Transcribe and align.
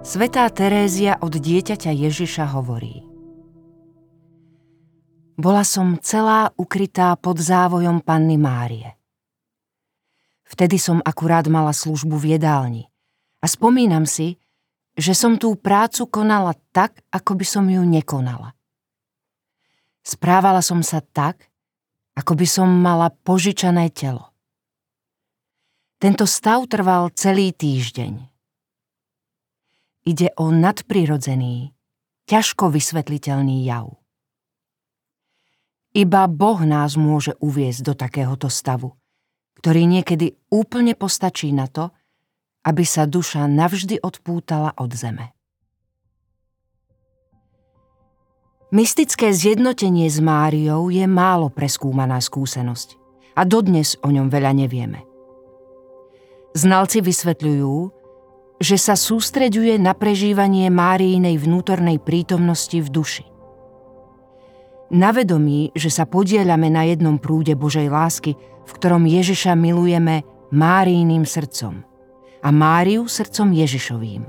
Svetá 0.00 0.48
Terézia 0.48 1.20
od 1.20 1.36
dieťaťa 1.36 1.92
Ježiša 1.92 2.56
hovorí 2.56 3.04
Bola 5.36 5.60
som 5.60 6.00
celá 6.00 6.56
ukrytá 6.56 7.12
pod 7.20 7.36
závojom 7.36 8.00
Panny 8.00 8.40
Márie. 8.40 8.96
Vtedy 10.48 10.80
som 10.80 11.04
akurát 11.04 11.44
mala 11.52 11.76
službu 11.76 12.16
v 12.16 12.40
jedálni 12.40 12.88
a 13.44 13.46
spomínam 13.46 14.08
si, 14.08 14.40
že 14.96 15.12
som 15.12 15.36
tú 15.36 15.52
prácu 15.60 16.08
konala 16.08 16.56
tak, 16.72 17.04
ako 17.12 17.36
by 17.36 17.44
som 17.44 17.68
ju 17.68 17.84
nekonala. 17.84 18.56
Správala 20.00 20.64
som 20.64 20.80
sa 20.80 21.04
tak, 21.04 21.44
ako 22.16 22.40
by 22.40 22.46
som 22.48 22.72
mala 22.72 23.12
požičané 23.12 23.92
telo. 23.92 24.32
Tento 26.00 26.24
stav 26.24 26.64
trval 26.72 27.12
celý 27.12 27.52
týždeň. 27.52 28.29
Ide 30.00 30.32
o 30.40 30.48
nadprirodzený, 30.48 31.76
ťažko 32.24 32.72
vysvetliteľný 32.72 33.68
jav. 33.68 34.00
Iba 35.92 36.30
Boh 36.30 36.62
nás 36.64 36.94
môže 36.96 37.36
uviezť 37.42 37.80
do 37.84 37.94
takéhoto 37.98 38.48
stavu, 38.48 38.96
ktorý 39.60 39.84
niekedy 39.84 40.38
úplne 40.48 40.96
postačí 40.96 41.52
na 41.52 41.68
to, 41.68 41.92
aby 42.64 42.86
sa 42.86 43.04
duša 43.04 43.44
navždy 43.44 44.00
odpútala 44.00 44.72
od 44.80 44.94
zeme. 44.94 45.36
Mystické 48.70 49.34
zjednotenie 49.34 50.06
s 50.06 50.22
Máriou 50.22 50.94
je 50.94 51.02
málo 51.04 51.50
preskúmaná 51.50 52.22
skúsenosť 52.22 52.94
a 53.34 53.42
dodnes 53.42 53.98
o 54.00 54.08
ňom 54.14 54.30
veľa 54.30 54.54
nevieme. 54.54 55.02
Znalci 56.54 57.02
vysvetľujú, 57.02 57.99
že 58.60 58.76
sa 58.76 58.92
sústreďuje 58.92 59.80
na 59.80 59.96
prežívanie 59.96 60.68
Máriinej 60.68 61.40
vnútornej 61.40 61.96
prítomnosti 61.96 62.76
v 62.76 62.88
duši. 62.92 63.24
Na 64.92 65.16
vedomí, 65.16 65.72
že 65.72 65.88
sa 65.88 66.04
podielame 66.04 66.68
na 66.68 66.84
jednom 66.84 67.16
prúde 67.16 67.56
Božej 67.56 67.88
lásky, 67.88 68.36
v 68.68 68.70
ktorom 68.76 69.08
Ježiša 69.08 69.56
milujeme 69.56 70.28
Máriiným 70.52 71.24
srdcom 71.24 71.80
a 72.44 72.48
Máriu 72.52 73.08
srdcom 73.08 73.48
Ježišovým. 73.48 74.22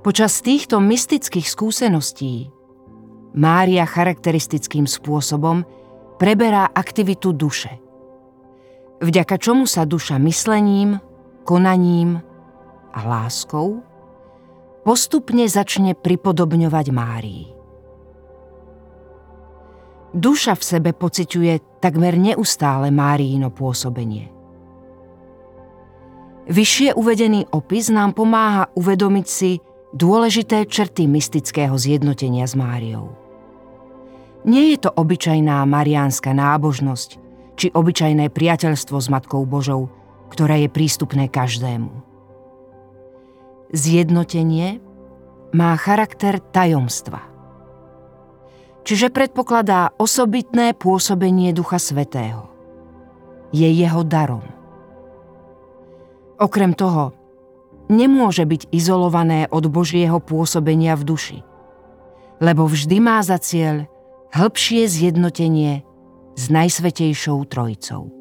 Počas 0.00 0.40
týchto 0.40 0.80
mystických 0.80 1.44
skúseností 1.44 2.48
Mária 3.36 3.84
charakteristickým 3.84 4.88
spôsobom 4.88 5.62
preberá 6.16 6.64
aktivitu 6.72 7.36
duše, 7.36 7.76
vďaka 9.04 9.36
čomu 9.36 9.68
sa 9.68 9.84
duša 9.84 10.16
myslením, 10.16 11.09
konaním 11.44 12.20
a 12.90 13.00
láskou 13.06 13.82
postupne 14.82 15.44
začne 15.46 15.92
pripodobňovať 15.94 16.86
Márii. 16.90 17.44
Duša 20.10 20.58
v 20.58 20.62
sebe 20.66 20.90
pociťuje 20.90 21.78
takmer 21.78 22.18
neustále 22.18 22.90
Máriino 22.90 23.54
pôsobenie. 23.54 24.26
Vyššie 26.50 26.98
uvedený 26.98 27.46
opis 27.54 27.94
nám 27.94 28.18
pomáha 28.18 28.66
uvedomiť 28.74 29.26
si 29.30 29.62
dôležité 29.94 30.66
črty 30.66 31.06
mystického 31.06 31.78
zjednotenia 31.78 32.42
s 32.42 32.58
Máriou. 32.58 33.14
Nie 34.42 34.74
je 34.74 34.82
to 34.82 34.90
obyčajná 34.90 35.62
mariánska 35.62 36.34
nábožnosť 36.34 37.10
či 37.54 37.70
obyčajné 37.70 38.32
priateľstvo 38.32 38.96
s 38.98 39.06
Matkou 39.12 39.44
Božou, 39.44 39.92
ktoré 40.30 40.64
je 40.66 40.68
prístupné 40.70 41.26
každému. 41.26 41.90
Zjednotenie 43.70 44.78
má 45.50 45.74
charakter 45.74 46.38
tajomstva. 46.38 47.26
Čiže 48.86 49.12
predpokladá 49.12 49.92
osobitné 49.98 50.72
pôsobenie 50.74 51.52
Ducha 51.52 51.78
Svetého. 51.78 52.48
Je 53.50 53.66
jeho 53.66 54.06
darom. 54.06 54.46
Okrem 56.40 56.72
toho, 56.72 57.12
nemôže 57.90 58.46
byť 58.46 58.70
izolované 58.70 59.50
od 59.50 59.66
Božieho 59.66 60.22
pôsobenia 60.22 60.94
v 60.94 61.02
duši, 61.04 61.38
lebo 62.38 62.64
vždy 62.64 62.96
má 63.02 63.18
za 63.20 63.36
cieľ 63.36 63.90
hĺbšie 64.30 64.86
zjednotenie 64.86 65.82
s 66.38 66.44
Najsvetejšou 66.48 67.42
Trojicou. 67.50 68.19